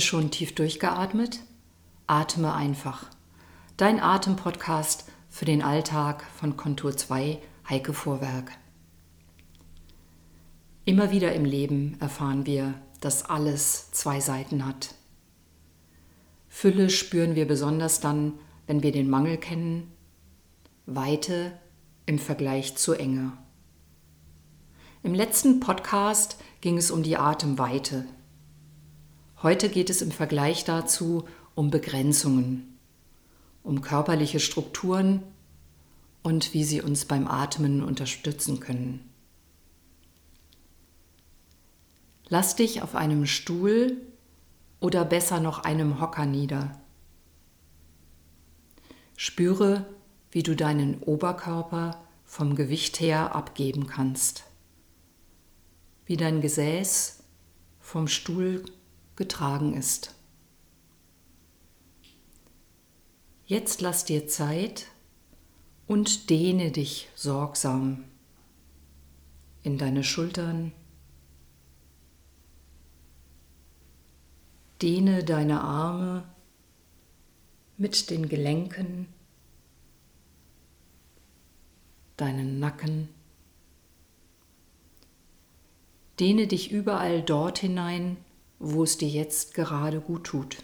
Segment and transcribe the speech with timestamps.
[0.00, 1.40] Schon tief durchgeatmet?
[2.06, 3.06] Atme einfach.
[3.76, 7.38] Dein Atempodcast für den Alltag von Kontur 2,
[7.68, 8.52] Heike Vorwerk.
[10.84, 14.94] Immer wieder im Leben erfahren wir, dass alles zwei Seiten hat.
[16.48, 18.32] Fülle spüren wir besonders dann,
[18.66, 19.92] wenn wir den Mangel kennen,
[20.86, 21.52] Weite
[22.06, 23.32] im Vergleich zur Enge.
[25.02, 28.06] Im letzten Podcast ging es um die Atemweite.
[29.42, 32.78] Heute geht es im Vergleich dazu um Begrenzungen,
[33.62, 35.22] um körperliche Strukturen
[36.22, 39.08] und wie sie uns beim Atmen unterstützen können.
[42.28, 43.96] Lass dich auf einem Stuhl
[44.78, 46.78] oder besser noch einem Hocker nieder.
[49.16, 49.86] Spüre,
[50.30, 54.44] wie du deinen Oberkörper vom Gewicht her abgeben kannst,
[56.04, 57.24] wie dein Gesäß
[57.80, 58.64] vom Stuhl
[59.20, 60.14] getragen ist.
[63.44, 64.86] Jetzt lass dir Zeit
[65.86, 68.04] und dehne dich sorgsam
[69.62, 70.72] in deine Schultern.
[74.80, 76.24] Dehne deine Arme
[77.76, 79.06] mit den Gelenken,
[82.16, 83.10] deinen Nacken.
[86.18, 88.16] Dehne dich überall dort hinein,
[88.60, 90.58] wo es dir jetzt gerade gut tut.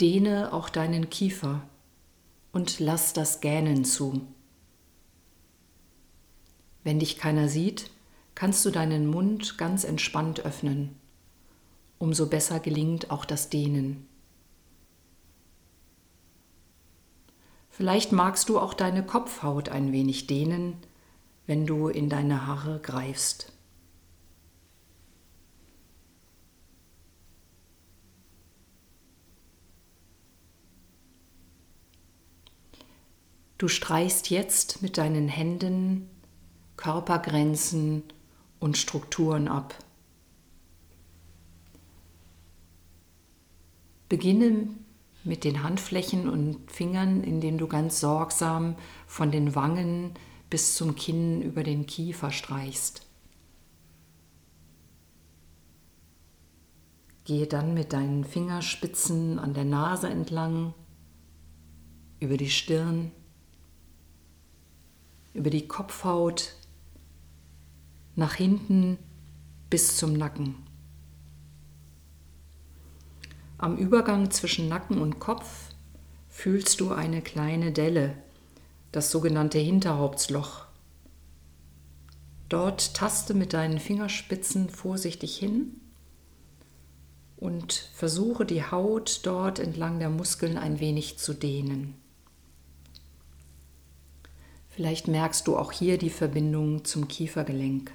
[0.00, 1.68] Dehne auch deinen Kiefer
[2.50, 4.26] und lass das Gähnen zu.
[6.82, 7.90] Wenn dich keiner sieht,
[8.34, 10.96] kannst du deinen Mund ganz entspannt öffnen.
[11.98, 14.06] Umso besser gelingt auch das Dehnen.
[17.68, 20.78] Vielleicht magst du auch deine Kopfhaut ein wenig dehnen,
[21.46, 23.52] wenn du in deine Haare greifst.
[33.58, 36.08] Du streichst jetzt mit deinen Händen
[36.76, 38.04] Körpergrenzen
[38.60, 39.74] und Strukturen ab.
[44.08, 44.68] Beginne
[45.24, 48.76] mit den Handflächen und Fingern, indem du ganz sorgsam
[49.08, 50.12] von den Wangen
[50.48, 53.06] bis zum Kinn über den Kiefer streichst.
[57.24, 60.72] Gehe dann mit deinen Fingerspitzen an der Nase entlang,
[62.20, 63.12] über die Stirn,
[65.38, 66.54] über die Kopfhaut
[68.16, 68.98] nach hinten
[69.70, 70.56] bis zum Nacken.
[73.56, 75.68] Am Übergang zwischen Nacken und Kopf
[76.28, 78.16] fühlst du eine kleine Delle,
[78.90, 80.66] das sogenannte Hinterhauptsloch.
[82.48, 85.80] Dort taste mit deinen Fingerspitzen vorsichtig hin
[87.36, 91.94] und versuche die Haut dort entlang der Muskeln ein wenig zu dehnen.
[94.78, 97.92] Vielleicht merkst du auch hier die Verbindung zum Kiefergelenk.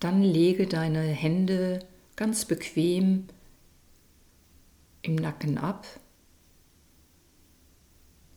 [0.00, 1.80] Dann lege deine Hände
[2.16, 3.26] ganz bequem
[5.02, 5.86] im Nacken ab.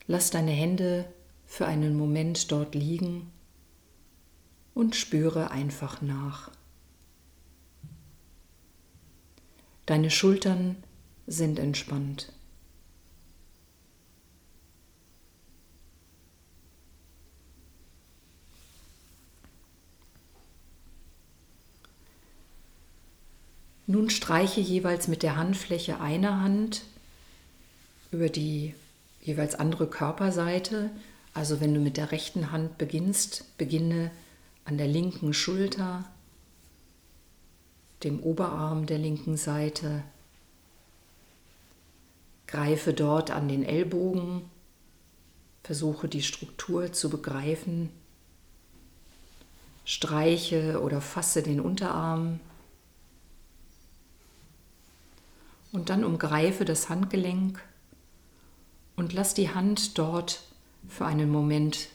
[0.08, 1.06] Lass deine Hände
[1.46, 3.32] für einen Moment dort liegen
[4.74, 6.52] und spüre einfach nach.
[9.86, 10.76] Deine Schultern
[11.26, 12.34] sind entspannt.
[24.00, 26.84] Nun streiche jeweils mit der Handfläche einer Hand
[28.12, 28.74] über die
[29.22, 30.90] jeweils andere Körperseite.
[31.34, 34.10] Also wenn du mit der rechten Hand beginnst, beginne
[34.64, 36.06] an der linken Schulter,
[38.06, 40.02] dem Oberarm der linken Seite.
[42.48, 44.44] Greife dort an den Ellbogen,
[45.62, 47.90] versuche die Struktur zu begreifen.
[49.84, 52.40] Streiche oder fasse den Unterarm
[55.72, 57.62] Und dann umgreife das Handgelenk
[58.96, 60.42] und lass die Hand dort
[60.88, 61.90] für einen Moment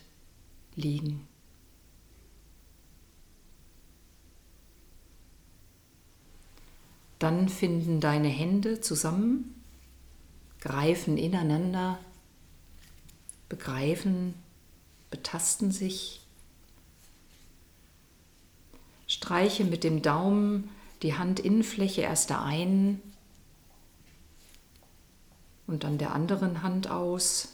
[0.76, 1.26] liegen.
[7.19, 9.55] Dann finden deine Hände zusammen,
[10.61, 11.99] greifen ineinander,
[13.49, 14.35] begreifen,
[15.11, 16.20] betasten sich.
[19.06, 20.70] Streiche mit dem Daumen
[21.03, 23.00] die Handinnenfläche erst der einen
[25.66, 27.49] und dann der anderen Hand aus.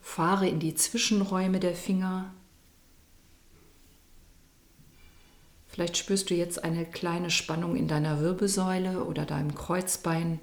[0.00, 2.32] Fahre in die Zwischenräume der Finger.
[5.66, 10.40] Vielleicht spürst du jetzt eine kleine Spannung in deiner Wirbelsäule oder deinem Kreuzbein.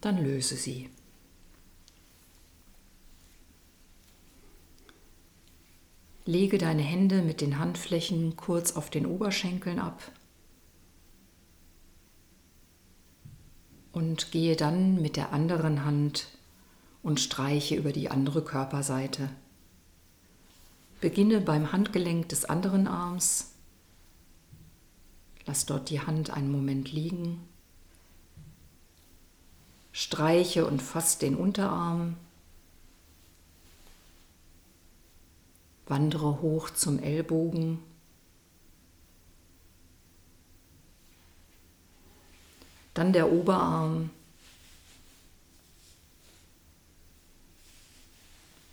[0.00, 0.90] Dann löse sie.
[6.24, 10.02] Lege deine Hände mit den Handflächen kurz auf den Oberschenkeln ab
[13.98, 16.28] und gehe dann mit der anderen Hand
[17.02, 19.28] und streiche über die andere Körperseite.
[21.00, 23.54] Beginne beim Handgelenk des anderen Arms.
[25.46, 27.40] Lass dort die Hand einen Moment liegen.
[29.90, 32.16] Streiche und fass den Unterarm.
[35.88, 37.80] Wandere hoch zum Ellbogen.
[42.98, 44.10] Dann der Oberarm.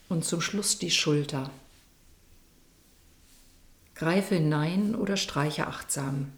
[0.10, 1.51] Und zum Schluss die Schulter.
[3.94, 6.31] Greife hinein oder streiche achtsam.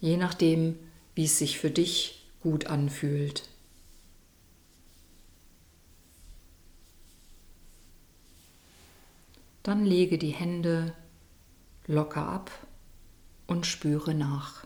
[0.00, 0.78] Je nachdem,
[1.14, 3.46] wie es sich für dich gut anfühlt.
[9.62, 10.96] Dann lege die Hände
[11.86, 12.50] locker ab
[13.46, 14.64] und spüre nach.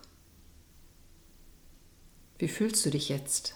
[2.39, 3.55] Wie fühlst du dich jetzt?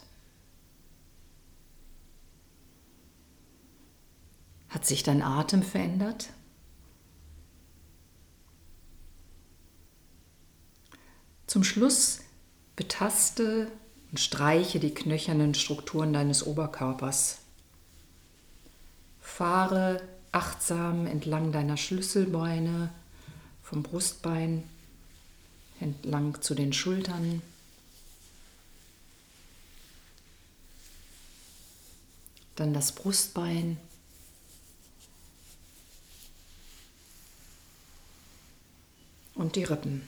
[4.71, 6.31] Hat sich dein Atem verändert?
[11.47, 12.21] Zum Schluss
[12.77, 13.71] betaste
[14.11, 17.39] und streiche die knöchernen Strukturen deines Oberkörpers.
[19.21, 20.01] Fahre
[20.33, 22.91] achtsam entlang deiner Schlüsselbeine,
[23.63, 24.63] vom Brustbein
[25.81, 27.43] entlang zu den Schultern.
[32.61, 33.79] Dann das Brustbein.
[39.35, 40.03] Und die Rippen.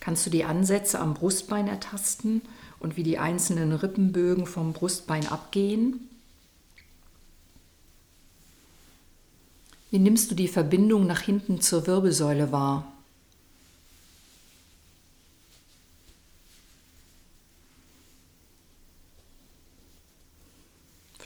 [0.00, 2.42] Kannst du die Ansätze am Brustbein ertasten
[2.80, 6.10] und wie die einzelnen Rippenbögen vom Brustbein abgehen.
[9.92, 12.92] Wie nimmst du die Verbindung nach hinten zur Wirbelsäule wahr?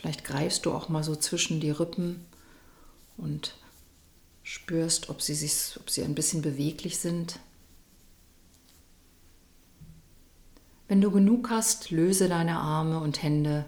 [0.05, 2.27] Vielleicht greifst du auch mal so zwischen die Rippen
[3.17, 3.55] und
[4.43, 7.39] spürst, ob sie, sich, ob sie ein bisschen beweglich sind.
[10.89, 13.65] Wenn du genug hast, löse deine Arme und Hände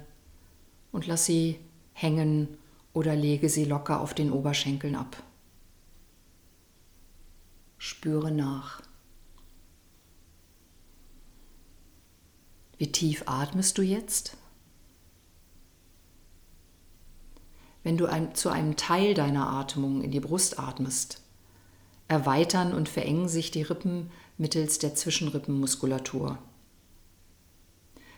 [0.93, 1.59] und lass sie
[1.94, 2.59] hängen
[2.93, 5.23] oder lege sie locker auf den Oberschenkeln ab.
[7.79, 8.83] Spüre nach.
[12.77, 14.37] Wie tief atmest du jetzt?
[17.87, 21.23] Wenn du ein, zu einem Teil deiner Atmung in die Brust atmest,
[22.09, 26.37] erweitern und verengen sich die Rippen mittels der Zwischenrippenmuskulatur.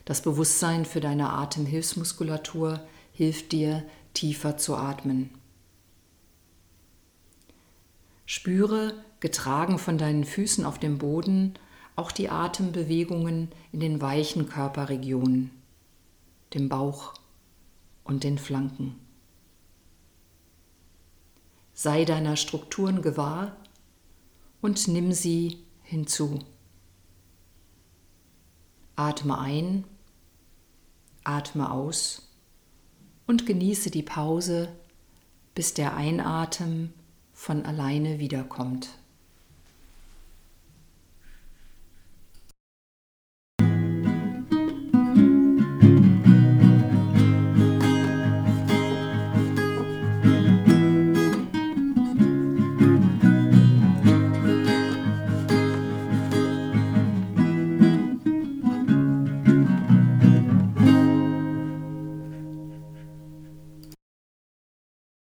[0.07, 2.81] Das Bewusstsein für deine Atemhilfsmuskulatur
[3.13, 3.85] hilft dir,
[4.15, 5.29] tiefer zu atmen.
[8.25, 11.53] Spüre, getragen von deinen Füßen auf dem Boden,
[11.95, 15.51] auch die Atembewegungen in den weichen Körperregionen,
[16.55, 17.13] dem Bauch
[18.03, 18.97] und den Flanken.
[21.81, 23.57] Sei deiner Strukturen gewahr
[24.61, 26.41] und nimm sie hinzu.
[28.97, 29.85] Atme ein
[31.23, 32.33] Atme aus
[33.29, 34.75] und genieße die Pause,
[35.55, 36.93] bis der Einatmen
[37.33, 38.89] von alleine wiederkommt.